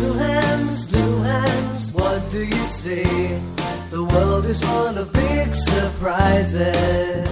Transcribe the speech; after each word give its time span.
Little 0.00 0.18
hands, 0.18 0.90
little 0.92 1.22
hands, 1.22 1.92
what 1.92 2.30
do 2.32 2.40
you 2.42 2.66
see? 2.68 3.04
The 3.90 4.02
world 4.02 4.46
is 4.46 4.58
full 4.58 4.96
of 4.96 5.12
big 5.12 5.54
surprises. 5.54 7.28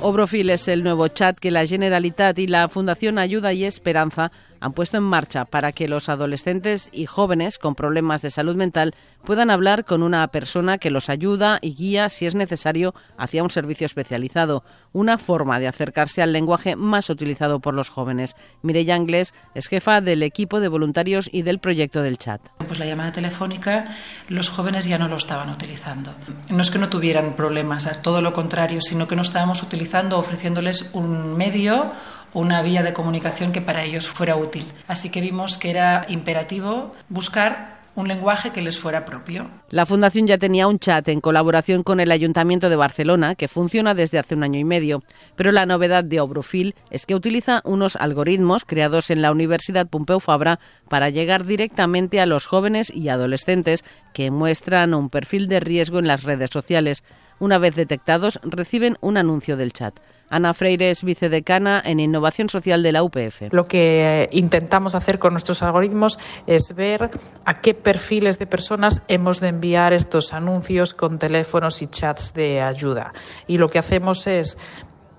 Obrofil 0.00 0.48
es 0.48 0.66
el 0.68 0.82
nuevo 0.82 1.08
chat 1.08 1.38
que 1.38 1.50
la 1.50 1.66
Generalitat 1.66 2.38
y 2.38 2.46
la 2.46 2.70
Fundación 2.70 3.18
Ayuda 3.18 3.52
y 3.52 3.66
Esperanza 3.66 4.32
han 4.60 4.72
puesto 4.72 4.96
en 4.96 5.02
marcha 5.02 5.44
para 5.44 5.72
que 5.72 5.88
los 5.88 6.08
adolescentes 6.08 6.88
y 6.92 7.06
jóvenes 7.06 7.58
con 7.58 7.74
problemas 7.74 8.22
de 8.22 8.30
salud 8.30 8.56
mental 8.56 8.94
puedan 9.24 9.50
hablar 9.50 9.84
con 9.84 10.02
una 10.02 10.26
persona 10.28 10.78
que 10.78 10.90
los 10.90 11.08
ayuda 11.08 11.58
y 11.60 11.74
guía, 11.74 12.08
si 12.08 12.26
es 12.26 12.34
necesario, 12.34 12.94
hacia 13.18 13.42
un 13.42 13.50
servicio 13.50 13.86
especializado, 13.86 14.64
una 14.92 15.18
forma 15.18 15.58
de 15.58 15.68
acercarse 15.68 16.22
al 16.22 16.32
lenguaje 16.32 16.76
más 16.76 17.10
utilizado 17.10 17.60
por 17.60 17.74
los 17.74 17.90
jóvenes. 17.90 18.36
Mireya 18.62 18.94
Anglés 18.94 19.34
es 19.54 19.66
jefa 19.66 20.00
del 20.00 20.22
equipo 20.22 20.60
de 20.60 20.68
voluntarios 20.68 21.28
y 21.32 21.42
del 21.42 21.58
proyecto 21.58 22.02
del 22.02 22.18
chat. 22.18 22.40
Pues 22.66 22.78
la 22.78 22.86
llamada 22.86 23.12
telefónica 23.12 23.88
los 24.28 24.48
jóvenes 24.48 24.86
ya 24.86 24.98
no 24.98 25.08
lo 25.08 25.16
estaban 25.16 25.50
utilizando. 25.50 26.14
No 26.50 26.62
es 26.62 26.70
que 26.70 26.78
no 26.78 26.88
tuvieran 26.88 27.34
problemas, 27.36 27.86
todo 28.02 28.22
lo 28.22 28.32
contrario, 28.32 28.80
sino 28.80 29.06
que 29.08 29.16
no 29.16 29.22
estábamos 29.22 29.62
utilizando, 29.62 30.18
ofreciéndoles 30.18 30.90
un 30.92 31.36
medio 31.36 31.92
una 32.36 32.60
vía 32.60 32.82
de 32.82 32.92
comunicación 32.92 33.50
que 33.50 33.62
para 33.62 33.82
ellos 33.84 34.08
fuera 34.08 34.36
útil. 34.36 34.66
Así 34.86 35.08
que 35.08 35.22
vimos 35.22 35.56
que 35.56 35.70
era 35.70 36.04
imperativo 36.08 36.94
buscar 37.08 37.76
un 37.94 38.08
lenguaje 38.08 38.50
que 38.50 38.60
les 38.60 38.78
fuera 38.78 39.06
propio. 39.06 39.48
La 39.70 39.86
Fundación 39.86 40.26
ya 40.26 40.36
tenía 40.36 40.68
un 40.68 40.78
chat 40.78 41.08
en 41.08 41.22
colaboración 41.22 41.82
con 41.82 41.98
el 41.98 42.12
Ayuntamiento 42.12 42.68
de 42.68 42.76
Barcelona 42.76 43.36
que 43.36 43.48
funciona 43.48 43.94
desde 43.94 44.18
hace 44.18 44.34
un 44.34 44.44
año 44.44 44.60
y 44.60 44.64
medio, 44.64 45.02
pero 45.34 45.50
la 45.50 45.64
novedad 45.64 46.04
de 46.04 46.20
Obrofil 46.20 46.74
es 46.90 47.06
que 47.06 47.14
utiliza 47.14 47.62
unos 47.64 47.96
algoritmos 47.96 48.66
creados 48.66 49.08
en 49.08 49.22
la 49.22 49.32
Universidad 49.32 49.86
Pompeu 49.86 50.20
Fabra 50.20 50.60
para 50.90 51.08
llegar 51.08 51.46
directamente 51.46 52.20
a 52.20 52.26
los 52.26 52.44
jóvenes 52.44 52.92
y 52.94 53.08
adolescentes 53.08 53.82
que 54.16 54.30
muestran 54.30 54.94
un 54.94 55.10
perfil 55.10 55.46
de 55.46 55.60
riesgo 55.60 55.98
en 55.98 56.06
las 56.06 56.22
redes 56.22 56.48
sociales. 56.50 57.04
Una 57.38 57.58
vez 57.58 57.74
detectados, 57.74 58.40
reciben 58.42 58.96
un 59.02 59.18
anuncio 59.18 59.58
del 59.58 59.74
chat. 59.74 60.00
Ana 60.30 60.54
Freire 60.54 60.90
es 60.90 61.04
vicedecana 61.04 61.82
en 61.84 62.00
Innovación 62.00 62.48
Social 62.48 62.82
de 62.82 62.92
la 62.92 63.02
UPF. 63.02 63.52
Lo 63.52 63.66
que 63.66 64.22
eh, 64.22 64.28
intentamos 64.32 64.94
hacer 64.94 65.18
con 65.18 65.34
nuestros 65.34 65.62
algoritmos 65.62 66.18
es 66.46 66.74
ver 66.74 67.10
a 67.44 67.60
qué 67.60 67.74
perfiles 67.74 68.38
de 68.38 68.46
personas 68.46 69.02
hemos 69.06 69.40
de 69.40 69.48
enviar 69.48 69.92
estos 69.92 70.32
anuncios 70.32 70.94
con 70.94 71.18
teléfonos 71.18 71.82
y 71.82 71.88
chats 71.88 72.32
de 72.32 72.62
ayuda. 72.62 73.12
Y 73.46 73.58
lo 73.58 73.68
que 73.68 73.78
hacemos 73.78 74.26
es 74.26 74.56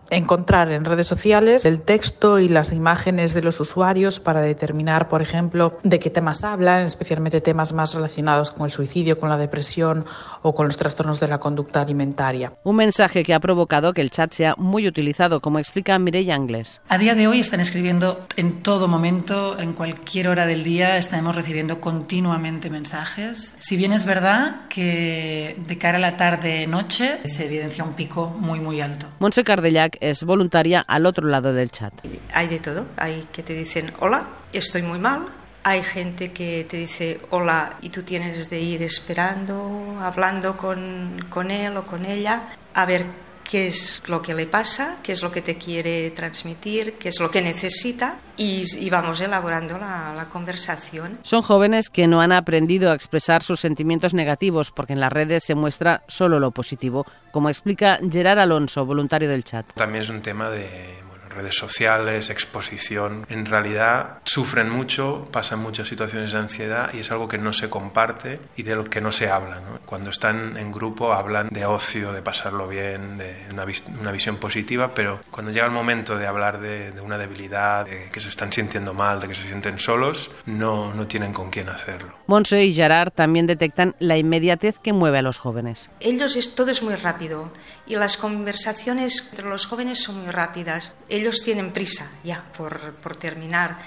encontrar 0.09 0.72
en 0.72 0.86
redes 0.86 1.08
sociales 1.08 1.66
el 1.66 1.81
texto 1.81 2.39
y 2.39 2.50
las 2.50 2.72
imágenes 2.72 3.33
de 3.33 3.41
los 3.41 3.59
usuarios 3.59 4.19
para 4.19 4.41
determinar, 4.41 5.08
por 5.08 5.22
ejemplo, 5.22 5.77
de 5.83 5.99
qué 5.99 6.09
temas 6.09 6.44
hablan, 6.44 6.86
especialmente 6.86 7.41
temas 7.41 7.73
más 7.73 7.94
relacionados 7.94 8.52
con 8.52 8.66
el 8.66 8.72
suicidio, 8.72 9.19
con 9.19 9.30
la 9.30 9.38
depresión 9.38 10.05
o 10.41 10.53
con 10.55 10.67
los 10.67 10.77
trastornos 10.77 11.19
de 11.19 11.27
la 11.27 11.39
conducta 11.39 11.81
alimentaria. 11.81 12.53
Un 12.64 12.77
mensaje 12.77 13.23
que 13.23 13.33
ha 13.33 13.39
provocado 13.39 13.94
que 13.94 14.02
el 14.02 14.11
chat 14.11 14.33
sea 14.33 14.55
muy 14.58 14.88
utilizado, 14.88 15.41
como 15.41 15.59
explica 15.59 15.97
Mireia 15.99 16.36
Anglés. 16.36 16.81
A 16.89 16.97
día 16.97 17.16
de 17.16 17.27
hoy 17.27 17.39
están 17.39 17.59
escribiendo 17.59 18.25
en 18.36 18.61
todo 18.64 18.88
momento, 18.88 19.59
en 19.59 19.73
cualquier 19.73 20.27
hora 20.27 20.45
del 20.45 20.64
día, 20.64 20.97
estamos 20.97 21.36
recibiendo 21.36 21.81
continuamente 21.81 22.69
mensajes. 22.69 23.55
Si 23.59 23.77
bien 23.77 23.94
es 23.94 24.05
verdad 24.05 24.67
que 24.69 25.55
de 25.67 25.77
cara 25.77 25.97
a 25.97 26.02
la 26.02 26.17
tarde-noche 26.17 27.19
se 27.25 27.45
evidencia 27.45 27.83
un 27.83 27.94
pico 27.94 28.36
muy, 28.39 28.59
muy 28.59 28.81
alto. 28.81 29.08
Monse 29.19 29.44
Cardellac 29.44 29.97
es 30.02 30.23
voluntaria 30.23 30.81
al 30.81 31.06
otro 31.06 31.28
lado 31.28 31.53
del 31.53 31.72
chat. 31.72 31.94
Hay 32.34 32.48
de 32.48 32.59
todo, 32.59 32.86
hay 32.98 33.28
que 33.31 33.44
te 33.44 33.53
dicen 33.53 33.94
hola, 34.00 34.28
estoy 34.54 34.81
muy 34.81 35.00
mal, 35.00 35.26
hay 35.64 35.84
gente 35.84 36.31
que 36.31 36.66
te 36.70 36.78
dice 36.78 37.20
hola 37.30 37.73
y 37.81 37.89
tú 37.89 38.04
tienes 38.04 38.50
de 38.50 38.59
ir 38.59 38.81
esperando, 38.84 39.98
hablando 40.02 40.56
con, 40.58 41.26
con 41.30 41.52
él 41.52 41.76
o 41.78 41.84
con 41.84 42.06
ella, 42.06 42.44
a 42.73 42.86
ver 42.86 43.06
qué 43.50 43.67
es 43.67 44.03
lo 44.08 44.22
que 44.22 44.34
le 44.34 44.45
pasa, 44.45 44.98
qué 45.02 45.14
es 45.14 45.23
lo 45.23 45.32
que 45.32 45.42
te 45.42 45.58
quiere 45.58 46.11
transmitir, 46.11 46.94
qué 46.94 47.10
es 47.10 47.20
lo 47.20 47.32
que 47.32 47.42
necesita 47.42 48.20
y, 48.36 48.89
vamos 48.89 49.21
elaborando 49.21 49.77
la, 49.77 50.14
la, 50.16 50.26
conversación. 50.26 51.17
Son 51.23 51.42
jóvenes 51.42 51.89
que 51.89 52.08
no 52.08 52.21
han 52.21 52.32
aprendido 52.32 52.92
a 52.92 52.94
expresar 52.94 53.44
sus 53.44 53.60
sentimientos 53.60 54.14
negativos 54.14 54.71
porque 54.71 54.94
en 54.94 54.99
las 54.99 55.11
redes 55.11 55.44
se 55.44 55.55
muestra 55.55 56.04
solo 56.08 56.39
lo 56.39 56.52
positivo, 56.52 57.05
como 57.32 57.49
explica 57.49 57.99
Gerard 58.10 58.39
Alonso, 58.39 58.86
voluntario 58.86 59.30
del 59.30 59.44
chat. 59.44 59.66
También 59.73 60.04
es 60.04 60.10
un 60.10 60.21
tema 60.21 60.50
de 60.50 61.07
redes 61.30 61.55
sociales, 61.55 62.30
exposición, 62.30 63.26
en 63.30 63.45
realidad 63.45 64.20
sufren 64.23 64.70
mucho, 64.70 65.27
pasan 65.32 65.60
muchas 65.60 65.88
situaciones 65.88 66.32
de 66.32 66.39
ansiedad 66.39 66.89
y 66.93 66.99
es 66.99 67.11
algo 67.11 67.27
que 67.27 67.38
no 67.38 67.54
se 67.54 67.70
comparte 67.70 68.39
y 68.55 68.64
de 68.64 68.76
lo 68.76 68.86
que 68.86 69.02
no 69.02 69.11
se 69.11 69.30
habla. 69.30 69.61
Cuando 69.86 70.10
están 70.10 70.58
en 70.58 70.71
grupo 70.71 71.14
hablan 71.14 71.49
de 71.49 71.65
ocio, 71.65 72.11
de 72.11 72.21
pasarlo 72.21 72.67
bien, 72.67 73.17
de 73.17 73.36
una, 73.52 73.65
una 73.99 74.11
visión 74.11 74.38
positiva, 74.38 74.92
pero 74.93 75.20
cuando 75.32 75.52
llega 75.52 75.65
el 75.65 75.71
momento 75.71 76.17
de 76.17 76.27
hablar 76.27 76.60
de, 76.60 76.92
de, 76.92 77.02
una 77.02 77.17
debilidad, 77.17 77.86
de 77.86 78.09
que 78.11 78.20
se 78.20 78.30
están 78.30 78.52
sintiendo 78.52 78.94
mal, 78.94 79.20
de 79.20 79.27
que 79.27 79.36
se 79.36 79.48
sienten 79.48 79.80
solos, 79.80 80.32
no, 80.45 80.94
no 80.94 81.08
tienen 81.08 81.33
con 81.33 81.49
quién 81.49 81.70
hacerlo. 81.70 82.14
Monse 82.27 82.64
y 82.64 82.73
Gerard 82.73 83.11
también 83.11 83.48
detectan 83.48 83.95
la 83.99 84.17
inmediatez 84.17 84.77
que 84.80 84.94
mueve 84.94 85.20
a 85.20 85.21
los 85.21 85.38
jóvenes. 85.38 85.89
Ellos 85.99 86.36
es, 86.36 86.55
todo 86.55 86.71
es 86.71 86.83
muy 86.83 86.95
rápido 86.95 87.52
y 87.86 87.95
las 87.95 88.17
conversaciones 88.17 89.27
entre 89.30 89.48
los 89.48 89.65
jóvenes 89.65 90.02
son 90.02 90.21
muy 90.21 90.32
rápidas. 90.32 90.95
Ellos 91.17 91.42
tienen 91.42 91.72
prisa 91.72 92.11
ya 92.23 92.44
por, 92.55 92.94
por 92.94 93.16
terminar. 93.16 93.80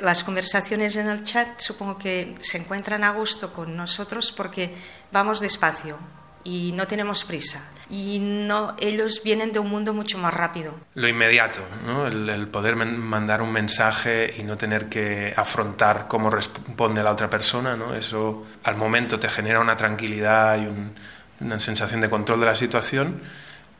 Las 0.00 0.24
conversaciones 0.24 0.96
en 0.96 1.08
el 1.08 1.22
chat 1.24 1.60
supongo 1.60 1.98
que 1.98 2.34
se 2.38 2.56
encuentran 2.56 3.04
a 3.04 3.10
gusto 3.10 3.52
con 3.52 3.76
nosotros 3.76 4.32
porque 4.32 4.74
vamos 5.12 5.40
despacio 5.40 5.98
y 6.42 6.72
no 6.72 6.86
tenemos 6.86 7.24
prisa. 7.24 7.62
Y 7.90 8.18
no, 8.20 8.76
ellos 8.80 9.20
vienen 9.22 9.52
de 9.52 9.58
un 9.58 9.68
mundo 9.68 9.92
mucho 9.92 10.16
más 10.16 10.32
rápido. 10.32 10.74
Lo 10.94 11.06
inmediato, 11.06 11.60
¿no? 11.84 12.06
el, 12.06 12.26
el, 12.30 12.48
poder 12.48 12.76
mandar 12.76 13.42
un 13.42 13.52
mensaje 13.52 14.32
y 14.38 14.42
no 14.42 14.56
tener 14.56 14.88
que 14.88 15.34
afrontar 15.36 16.08
cómo 16.08 16.30
responde 16.30 17.02
la 17.02 17.10
otra 17.10 17.28
persona, 17.28 17.76
¿no? 17.76 17.94
eso 17.94 18.46
al 18.64 18.76
momento 18.76 19.20
te 19.20 19.28
genera 19.28 19.60
una 19.60 19.76
tranquilidad 19.76 20.56
y 20.56 20.66
un, 20.66 20.94
una 21.40 21.60
sensación 21.60 22.00
de 22.00 22.08
control 22.08 22.40
de 22.40 22.46
la 22.46 22.54
situación 22.54 23.20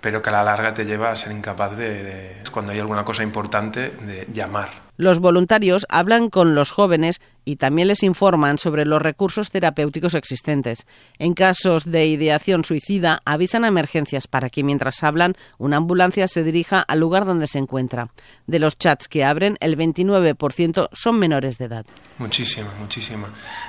pero 0.01 0.23
que 0.23 0.31
a 0.31 0.33
la 0.33 0.43
larga 0.43 0.75
te 0.75 0.85
lleva 0.85 1.11
a 1.11 1.17
ser 1.17 1.33
incapaz 1.33 1.77
de, 1.77 2.03
de, 2.03 2.37
cuando 2.53 2.73
hay 2.73 2.79
alguna 2.79 3.05
cosa 3.05 3.23
importante, 3.23 3.91
de 3.91 4.27
llamar. 4.33 4.90
Los 5.01 5.19
voluntarios 5.19 5.87
hablan 5.89 6.29
con 6.29 6.55
los 6.55 6.73
jóvenes 6.73 7.23
y 7.47 7.57
también 7.57 7.89
les 7.89 8.03
informan 8.03 8.59
sobre 8.59 8.85
los 8.85 9.01
recursos 9.01 9.51
terapéuticos 9.51 10.13
existentes. 10.13 10.87
En 11.19 11.33
casos 11.33 11.91
de 11.91 12.05
ideación 12.05 12.67
suicida, 12.67 13.23
avisan 13.25 13.65
a 13.65 13.69
emergencias 13.69 14.27
para 14.27 14.51
que 14.51 14.63
mientras 14.63 15.03
hablan, 15.03 15.37
una 15.57 15.79
ambulancia 15.79 16.29
se 16.29 16.45
dirija 16.45 16.81
al 16.81 17.01
lugar 17.01 17.25
donde 17.25 17.47
se 17.47 17.57
encuentra. 17.57 18.11
De 18.47 18.59
los 18.59 18.77
chats 18.77 19.09
que 19.09 19.25
abren, 19.25 19.57
el 19.61 19.79
29% 19.79 20.91
son 20.93 21.19
menores 21.19 21.57
de 21.57 21.65
edad. 21.65 21.87
Muchísima, 22.19 22.69
muchísima. 22.79 23.29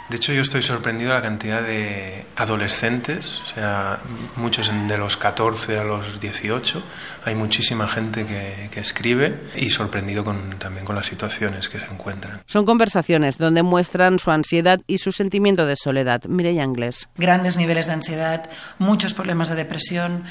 De 0.10 0.18
hecho, 0.18 0.34
yo 0.34 0.42
estoy 0.42 0.62
sorprendido 0.62 1.12
de 1.12 1.16
la 1.16 1.22
cantidad 1.22 1.64
de 1.64 2.26
adolescentes, 2.36 3.40
o 3.40 3.56
sea, 3.56 4.00
muchos 4.36 4.70
de 4.70 4.98
los 4.98 5.16
14 5.16 5.80
a 5.80 5.86
los 5.86 6.20
18. 6.20 6.84
Hay 7.24 7.36
muchísima 7.36 7.88
gente 7.88 8.26
que, 8.26 8.70
que 8.70 8.82
escribe 8.82 9.40
y 9.56 9.70
sorprendido 9.70 10.26
con, 10.26 10.60
también 10.60 10.86
con 10.86 10.98
la 10.98 11.04
situaciones 11.22 11.70
que 11.70 11.78
se 11.78 11.86
encuentran. 11.86 12.42
Son 12.48 12.66
conversaciones 12.66 13.38
donde 13.38 13.62
muestran 13.62 14.18
su 14.18 14.32
ansiedad 14.32 14.82
y 14.88 14.98
su 14.98 15.12
sentimiento 15.12 15.68
de 15.68 15.76
soledad. 15.76 16.24
Mireia 16.26 16.64
Anglés. 16.64 17.10
Grandes 17.16 17.58
niveles 17.58 17.86
de 17.86 17.94
ansiedad, 17.94 18.50
muchos 18.80 19.14
problemas 19.14 19.50
de 19.50 19.56
depresión 19.56 20.24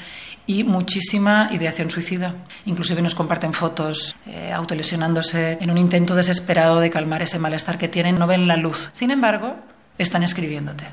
y 0.47 0.65
muchísima 0.65 1.47
ideación 1.51 1.89
suicida. 1.89 2.35
Inclusive 2.65 3.01
nos 3.01 3.15
comparten 3.15 3.53
fotos 3.53 4.17
eh, 4.25 4.51
autolesionándose 4.51 5.59
en 5.61 5.71
un 5.71 5.77
intento 5.77 6.13
desesperado 6.13 6.81
de 6.81 6.89
calmar 6.89 7.21
ese 7.21 7.39
malestar 7.39 7.77
que 7.77 7.87
tienen. 7.87 8.15
No 8.15 8.27
ven 8.27 8.47
la 8.47 8.57
luz. 8.57 8.89
Sin 8.91 9.11
embargo, 9.11 9.55
están 9.97 10.23
escribiéndote. 10.23 10.87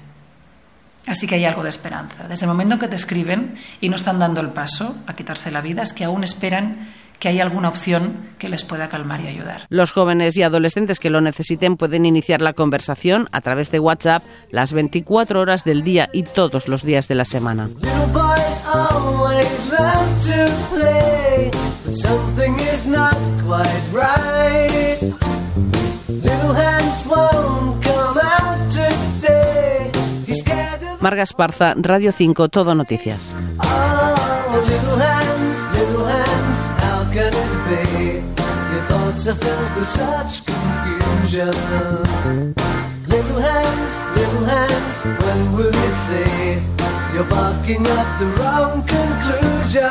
Así 1.09 1.27
que 1.27 1.37
hay 1.37 1.45
algo 1.45 1.65
de 1.65 1.71
esperanza. 1.71 2.29
Desde 2.29 2.45
el 2.45 2.51
momento 2.51 2.75
en 2.75 2.81
que 2.81 2.89
te 2.89 2.97
escriben 2.97 3.55
y 3.81 3.89
no 3.89 3.97
están 3.97 4.21
dando 4.21 4.41
el 4.41 4.51
paso 4.51 4.95
a 5.09 5.17
quitarse 5.17 5.51
la 5.51 5.61
vida, 5.61 5.83
es 5.83 5.93
que 5.93 6.05
aún 6.05 6.23
esperan 6.23 6.87
que 7.19 7.29
hay 7.29 7.41
alguna 7.41 7.69
opción 7.69 8.17
que 8.39 8.49
les 8.49 8.65
pueda 8.65 8.89
calmar 8.89 9.21
y 9.21 9.29
ayudar. 9.29 9.67
Los 9.69 9.93
jóvenes 9.93 10.37
y 10.37 10.43
adolescentes 10.43 11.01
que 11.01 11.11
lo 11.11 11.21
necesiten 11.21 11.77
pueden 11.77 12.07
iniciar 12.07 12.43
la 12.43 12.53
conversación 12.53 13.29
a 13.33 13.41
través 13.41 13.71
de 13.71 13.81
WhatsApp 13.81 14.23
las 14.51 14.73
24 14.73 15.41
horas 15.41 15.65
del 15.65 15.83
día 15.83 16.09
y 16.13 16.23
todos 16.23 16.69
los 16.69 16.83
días 16.83 17.09
de 17.09 17.15
la 17.15 17.25
semana. 17.25 17.69
Marga 31.01 31.23
Esparza, 31.23 31.75
Radio 31.77 32.13
5, 32.13 32.49
Todo 32.49 32.75
Noticias. 32.75 33.35
Your 37.99 38.85
thoughts 38.87 39.27
are 39.27 39.35
filled 39.35 39.75
with 39.77 39.89
such 39.89 40.47
confusion. 40.47 41.51
Little 43.09 43.41
hands, 43.41 44.07
little 44.15 44.45
hands, 44.45 45.03
when 45.03 45.53
will 45.57 45.75
you 45.75 45.91
see? 45.91 46.63
You're 47.13 47.25
barking 47.25 47.85
up 47.99 48.09
the 48.21 48.27
wrong 48.39 48.87
conclusion. 48.87 49.91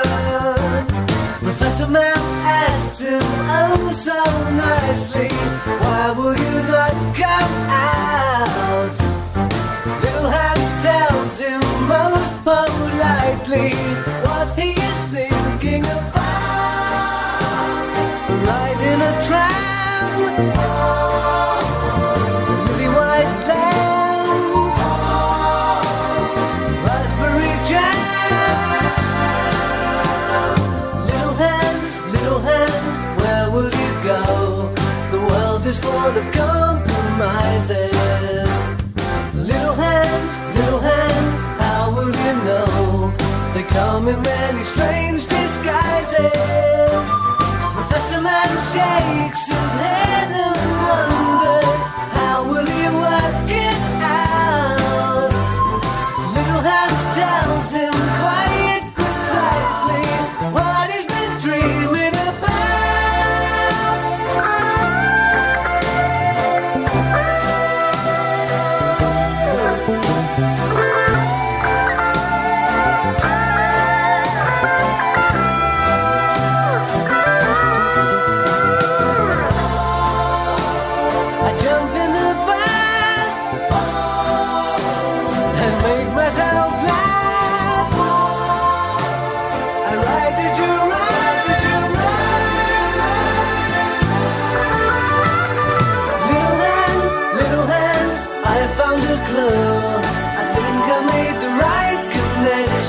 Professor 1.43 1.87
Matt 1.87 2.17
asked 2.45 3.01
him 3.01 3.21
oh 3.21 3.89
so 3.91 4.23
nicely, 4.55 5.27
why 5.83 6.13
will 6.15 6.35
you 6.35 6.55
not 6.71 6.95
come 7.13 7.55
out? 7.67 8.97
Little 10.01 10.29
hands 10.29 10.83
tells 10.83 11.39
him 11.39 11.59
most 11.89 12.35
politely 12.45 13.96
is 35.67 35.79
full 35.79 35.91
of 35.91 36.31
compromises. 36.31 37.91
Little 39.35 39.75
hands, 39.75 40.39
little 40.55 40.79
hands, 40.79 41.41
how 41.59 41.91
will 41.93 42.13
you 42.25 42.33
know? 42.45 43.13
They 43.53 43.63
come 43.63 44.07
in 44.07 44.21
many 44.21 44.63
strange 44.63 45.27
disguises. 45.27 46.27
Professor 47.89 48.21
Man 48.21 48.49
shakes 48.49 49.47
his 49.47 49.75
head 49.79 50.29
and 50.29 50.59
wonders, 50.83 51.76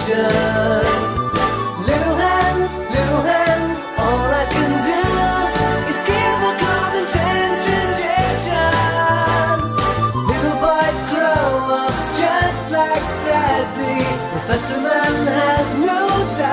Little 0.07 0.23
hands, 2.17 2.73
little 2.77 3.23
hands, 3.27 3.83
all 3.99 4.31
I 4.31 4.47
can 4.49 4.73
do 4.87 5.03
is 5.91 5.99
give 6.07 6.39
a 6.51 6.55
common 6.65 7.05
sense 7.05 7.67
injection. 7.83 9.59
Little 10.15 10.57
boys 10.63 11.01
grow 11.11 11.83
up 11.83 11.95
just 12.15 12.71
like 12.71 13.07
daddy. 13.27 13.99
Professor 14.31 14.81
Man 14.81 15.27
has 15.27 15.75
no 15.75 16.07
doubt. 16.39 16.48